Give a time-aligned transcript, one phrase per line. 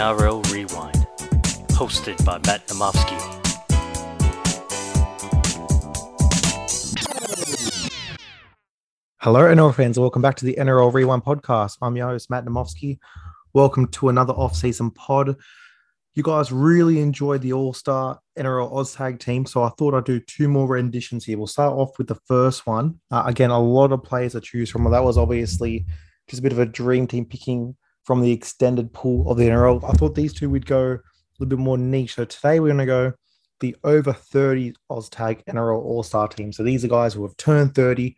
[0.00, 1.06] NRL Rewind,
[1.72, 3.20] hosted by Matt Namofsky.
[9.18, 9.98] Hello, NRL fans.
[9.98, 11.76] Welcome back to the NRL Rewind podcast.
[11.82, 12.98] I'm your host, Matt Namofsky.
[13.52, 15.36] Welcome to another off-season pod.
[16.14, 20.48] You guys really enjoyed the All-Star NRL OzTag team, so I thought I'd do two
[20.48, 21.36] more renditions here.
[21.36, 23.00] We'll start off with the first one.
[23.10, 24.90] Uh, again, a lot of players to choose from.
[24.90, 25.84] That was obviously
[26.26, 29.84] just a bit of a dream team picking from the extended pool of the NRL.
[29.88, 31.00] I thought these two would go a
[31.38, 32.14] little bit more niche.
[32.14, 33.12] So today we're going to go
[33.60, 36.52] the over 30 OzTag NRL All-Star team.
[36.52, 38.16] So these are guys who have turned 30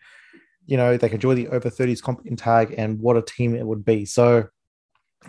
[0.66, 3.54] you know, they can join the over 30s comp in tag and what a team
[3.54, 4.04] it would be.
[4.04, 4.48] So,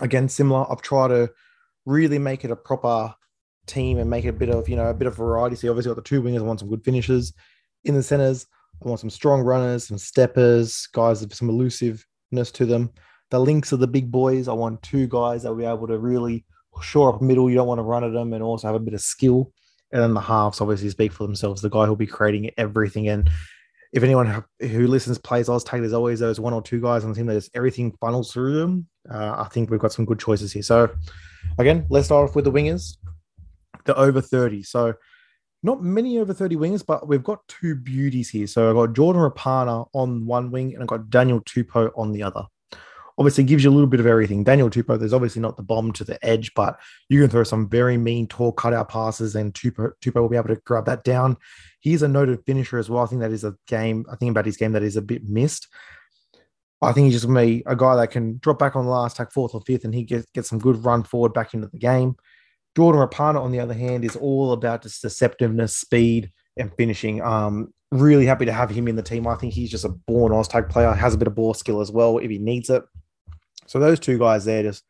[0.01, 1.31] again, similar, I've tried to
[1.85, 3.13] really make it a proper
[3.65, 5.55] team and make it a bit of, you know, a bit of variety.
[5.55, 7.33] So, obviously, got the two wingers, I want some good finishes
[7.83, 8.45] in the centers.
[8.83, 12.91] I want some strong runners, some steppers, guys with some elusiveness to them.
[13.31, 14.47] The links are the big boys.
[14.47, 16.45] I want two guys that will be able to really
[16.81, 17.49] shore up middle.
[17.49, 19.51] You don't want to run at them and also have a bit of skill.
[19.91, 21.61] And then the halves obviously speak for themselves.
[21.61, 23.29] The guy who'll be creating everything and
[23.93, 27.15] if anyone who listens plays OzTag, there's always those one or two guys on the
[27.15, 28.87] team that just everything funnels through them.
[29.09, 30.63] Uh, I think we've got some good choices here.
[30.63, 30.89] So,
[31.59, 32.97] again, let's start off with the wingers,
[33.85, 34.63] the over 30.
[34.63, 34.95] So,
[35.61, 38.47] not many over 30 wingers, but we've got two beauties here.
[38.47, 42.23] So, I've got Jordan Rapana on one wing and I've got Daniel Tupou on the
[42.23, 42.45] other.
[43.17, 44.43] Obviously, gives you a little bit of everything.
[44.43, 47.69] Daniel Tupou, there's obviously not the bomb to the edge, but you can throw some
[47.69, 51.37] very mean, tall cutout passes, and Tupou, Tupou will be able to grab that down
[51.83, 53.03] he's a noted finisher as well.
[53.03, 54.05] I think that is a game.
[54.09, 55.67] I think about his game that is a bit missed.
[56.81, 58.91] I think he's just going to be a guy that can drop back on the
[58.91, 61.67] last tack fourth or fifth, and he gets get some good run forward back into
[61.67, 62.15] the game.
[62.75, 67.21] Jordan Rapana, on the other hand, is all about just deceptiveness, speed, and finishing.
[67.21, 69.27] Um, really happy to have him in the team.
[69.27, 71.91] I think he's just a born OzTag player, has a bit of ball skill as
[71.91, 72.83] well if he needs it.
[73.65, 74.83] So those two guys there, just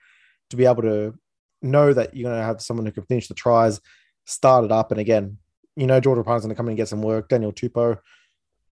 [0.50, 1.14] to be able to
[1.62, 3.80] know that you're going to have someone who can finish the tries,
[4.26, 5.38] start it up, and again,
[5.76, 7.30] you know, Jordan Rapana's going to come in and get some work.
[7.30, 7.98] Daniel Tupou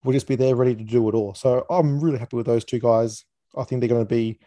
[0.03, 1.34] will just be there ready to do it all.
[1.34, 3.25] So I'm really happy with those two guys.
[3.58, 4.40] I think they're going to be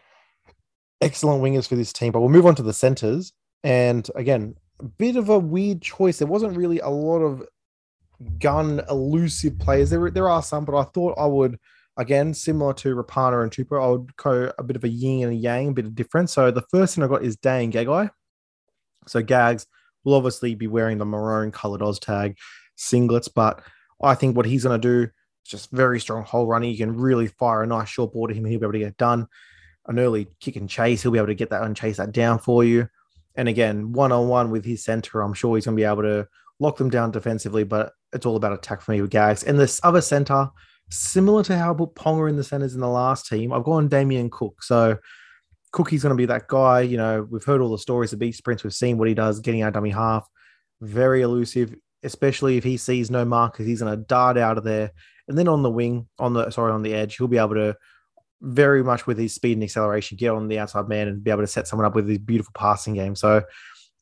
[1.01, 2.11] excellent wingers for this team.
[2.11, 3.33] But we'll move on to the centers.
[3.63, 6.17] And again, a bit of a weird choice.
[6.17, 7.43] There wasn't really a lot of
[8.39, 9.89] gun elusive players.
[9.89, 11.59] There, there are some, but I thought I would,
[11.97, 15.33] again, similar to Rapana and Tupou, I would go a bit of a yin and
[15.33, 16.33] a yang, a bit of difference.
[16.33, 18.09] So the first thing I got is Dane Gagai.
[19.07, 19.67] So Gags,
[20.05, 22.37] will obviously be wearing the maroon colored Oz tag
[22.77, 23.61] singlets, but
[24.01, 25.09] I think what he's going to do is
[25.49, 26.71] just very strong hole running.
[26.71, 28.45] You can really fire a nice short ball to him.
[28.45, 29.27] He'll be able to get done.
[29.87, 32.39] An early kick and chase, he'll be able to get that and chase that down
[32.39, 32.87] for you.
[33.35, 36.03] And again, one on one with his center, I'm sure he's going to be able
[36.03, 36.27] to
[36.59, 39.43] lock them down defensively, but it's all about attack for me with Gags.
[39.43, 40.49] And this other center,
[40.89, 43.87] similar to how I put Ponga in the centers in the last team, I've gone
[43.87, 44.63] Damien Cook.
[44.63, 44.97] So
[45.71, 46.81] Cookie's going to be that guy.
[46.81, 48.63] You know, we've heard all the stories of beach sprints.
[48.63, 50.27] We've seen what he does getting our dummy half.
[50.81, 53.65] Very elusive, especially if he sees no markers.
[53.65, 54.91] He's going to dart out of there.
[55.27, 57.75] And then on the wing, on the sorry, on the edge, he'll be able to
[58.41, 61.41] very much with his speed and acceleration get on the outside man and be able
[61.41, 63.15] to set someone up with his beautiful passing game.
[63.15, 63.41] So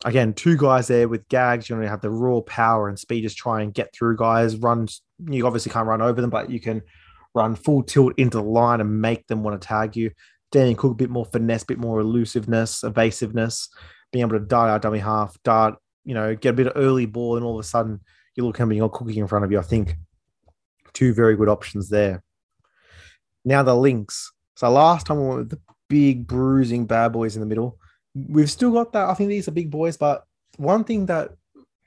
[0.03, 1.69] again, two guys there with gags.
[1.69, 4.55] You know, have the raw power and speed, just try and get through guys.
[4.55, 4.87] Run.
[5.29, 6.81] You obviously can't run over them, but you can
[7.35, 10.11] run full tilt into the line and make them want to tag you.
[10.51, 13.69] Daniel Cook a bit more finesse, a bit more elusiveness, evasiveness,
[14.11, 15.75] being able to dart out dummy half, dart,
[16.05, 17.99] you know, get a bit of early ball, and all of a sudden
[18.35, 19.59] you look coming, you got cooking in front of you.
[19.59, 19.95] I think
[20.93, 22.23] two very good options there.
[23.43, 24.31] Now the links.
[24.55, 25.59] So last time we went with the
[25.89, 27.79] big bruising bad boys in the middle.
[28.15, 29.09] We've still got that.
[29.09, 30.25] I think these are big boys, but
[30.57, 31.31] one thing that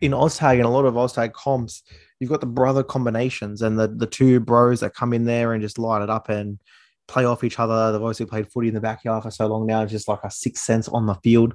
[0.00, 1.82] in OzTag and a lot of OzTag comps,
[2.20, 5.62] you've got the brother combinations and the the two bros that come in there and
[5.62, 6.60] just light it up and
[7.08, 7.92] play off each other.
[7.92, 10.30] They've obviously played footy in the backyard for so long now, it's just like a
[10.30, 11.54] sixth sense on the field.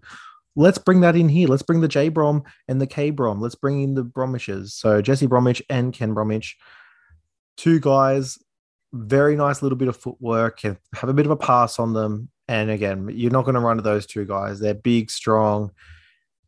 [0.55, 1.47] Let's bring that in here.
[1.47, 3.39] Let's bring the J Brom and the K Brom.
[3.39, 4.73] Let's bring in the Bromishes.
[4.73, 6.57] So Jesse Bromwich and Ken Bromwich,
[7.55, 8.37] two guys,
[8.93, 12.29] very nice little bit of footwork, have a bit of a pass on them.
[12.51, 14.59] And again, you're not going to run to those two guys.
[14.59, 15.71] They're big, strong.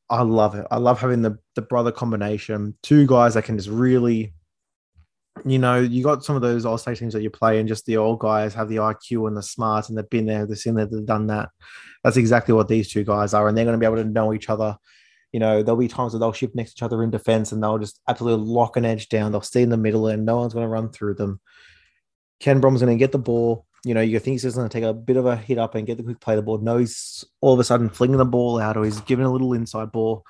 [0.10, 0.68] I love it.
[0.70, 2.76] I love having the the brother combination.
[2.84, 4.34] Two guys that can just really
[5.46, 7.86] you know, you got some of those all state teams that you play, and just
[7.86, 10.76] the old guys have the IQ and the smarts, and they've been there, they've seen
[10.76, 11.50] that, they've done that.
[12.04, 14.34] That's exactly what these two guys are, and they're going to be able to know
[14.34, 14.78] each other.
[15.32, 17.64] You know, there'll be times that they'll shift next to each other in defense, and
[17.64, 19.32] they'll just absolutely lock an edge down.
[19.32, 21.40] They'll stay in the middle, and no one's going to run through them.
[22.42, 23.66] Ken Brom's going to get the ball.
[23.83, 25.75] You know, you think he's just going to take a bit of a hit up
[25.75, 26.57] and get the quick play the ball.
[26.59, 29.53] No, he's all of a sudden flinging the ball out, or he's giving a little
[29.53, 30.25] inside ball.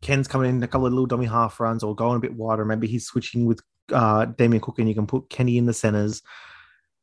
[0.00, 2.64] Ken's coming in a couple of little dummy half runs or going a bit wider.
[2.64, 3.60] Maybe he's switching with
[3.92, 6.22] uh, Damien Cook and you can put Kenny in the centers.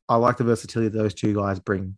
[0.08, 1.98] I like the versatility those two guys bring.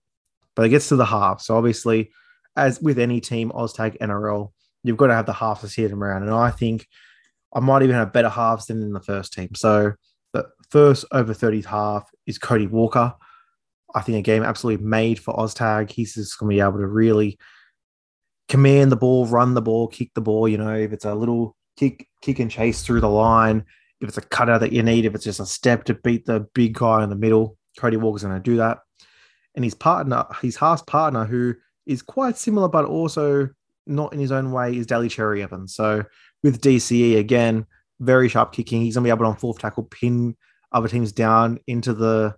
[0.56, 1.42] But it gets to the half.
[1.42, 2.12] So obviously,
[2.56, 4.52] as with any team, OzTag NRL,
[4.84, 6.24] you've got to have the halves to see them around.
[6.24, 6.88] And I think
[7.54, 9.50] I might even have better halves than in the first team.
[9.54, 9.94] So
[10.34, 13.14] the first over 30s half is Cody Walker.
[13.96, 15.92] I think a game absolutely made for Oztag.
[15.92, 17.40] He's just going to be able to really
[18.50, 20.48] command the ball, run the ball, kick the ball.
[20.48, 23.66] You know, if it's a little kick, kick and chase through the line,
[24.02, 26.42] if it's a cutter that you need, if it's just a step to beat the
[26.54, 28.80] big guy in the middle, Cody Walker's going to do that.
[29.56, 31.56] And his partner, his half partner, who
[31.86, 33.50] is quite similar but also
[33.88, 35.74] not in his own way, is Daly Cherry Evans.
[35.74, 36.04] So
[36.44, 37.66] with DCE again,
[38.00, 38.82] very sharp kicking.
[38.82, 40.36] He's going to be able to on fourth tackle pin
[40.72, 42.36] other teams down into the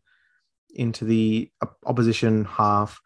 [0.75, 1.51] into the
[1.86, 3.00] opposition half.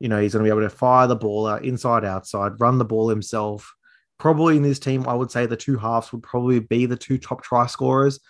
[0.00, 2.78] You know, he's going to be able to fire the ball out inside, outside, run
[2.78, 3.72] the ball himself.
[4.18, 7.18] Probably in this team, I would say the two halves would probably be the two
[7.18, 8.20] top try scorers.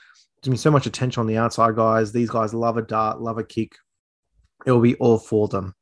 [0.42, 2.12] There's been so much attention on the outside guys.
[2.12, 3.76] These guys love a dart, love a kick.
[4.66, 5.74] It will be all for them.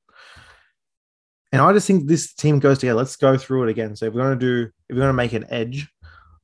[1.52, 2.96] And I just think this team goes together.
[2.96, 3.94] Let's go through it again.
[3.94, 5.88] So if we're going to do, if we're going to make an edge,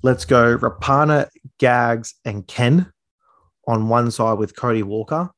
[0.03, 1.29] let's go Rapana,
[1.59, 2.93] Gags, and Ken
[3.67, 5.31] on one side with Cody Walker,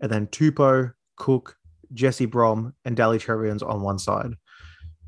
[0.00, 1.56] and then Tupou, Cook,
[1.92, 4.32] Jesse Brom, and Daly Cherry-Evans on one side.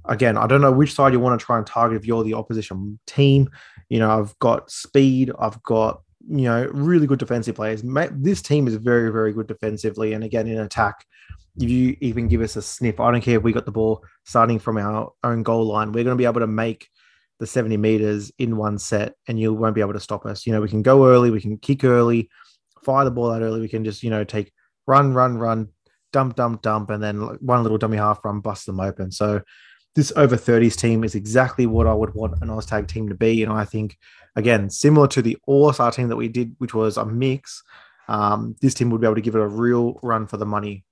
[0.05, 2.35] Again, I don't know which side you want to try and target if you're the
[2.35, 3.51] opposition team.
[3.89, 7.83] You know, I've got speed, I've got you know really good defensive players.
[8.13, 11.05] This team is very, very good defensively, and again in attack,
[11.61, 14.05] if you even give us a sniff, I don't care if we got the ball
[14.25, 16.89] starting from our own goal line, we're going to be able to make
[17.41, 20.47] the 70 meters in one set and you won't be able to stop us.
[20.47, 22.31] You know, we can go early, we can kick early,
[22.83, 24.53] fire the ball out early, we can just, you know, take
[24.89, 25.69] run, run, run,
[26.13, 29.13] dump, dump, dump, and then one little dummy half run, bust them open.
[29.13, 29.43] So
[29.95, 33.45] this over 30s team is exactly what I would want an Oztag team to be.
[33.45, 33.97] And I think,
[34.35, 37.63] again, similar to the All Star team that we did, which was a mix,
[38.09, 40.85] um, this team would be able to give it a real run for the money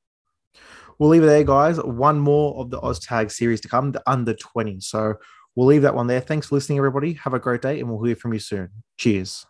[0.98, 1.78] we'll leave it there, guys.
[1.78, 4.80] One more of the OzTag series to come, the under 20.
[4.80, 5.14] So
[5.54, 6.20] we'll leave that one there.
[6.20, 7.14] Thanks for listening, everybody.
[7.14, 8.70] Have a great day, and we'll hear from you soon.
[8.96, 9.46] Cheers.